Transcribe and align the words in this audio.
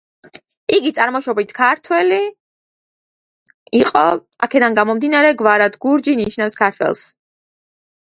იგი 0.77 0.91
წარმოშობით 0.97 1.53
იყო 1.53 1.57
ქართველი, 1.59 2.19
აქედან 4.49 4.81
გამომდინარე 4.83 5.35
გვარად 5.45 5.81
გურჯი, 5.87 6.17
რაც 6.19 6.27
ნიშნავს 6.33 6.63
„ქართველს“. 6.65 7.09